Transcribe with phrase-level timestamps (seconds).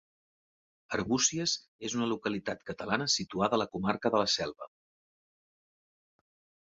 [0.95, 1.53] Arbúcies
[1.89, 4.69] és una localitat catalana situada a la comarca de la Selva.